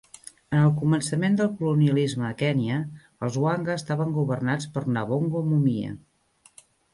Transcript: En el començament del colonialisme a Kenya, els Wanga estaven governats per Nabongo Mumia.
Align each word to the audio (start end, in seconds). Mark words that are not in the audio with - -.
En 0.53 0.59
el 0.59 0.69
començament 0.77 1.35
del 1.41 1.51
colonialisme 1.59 2.25
a 2.29 2.31
Kenya, 2.39 2.77
els 3.27 3.37
Wanga 3.45 3.75
estaven 3.81 4.17
governats 4.17 4.71
per 4.79 4.85
Nabongo 4.97 5.45
Mumia. 5.51 5.93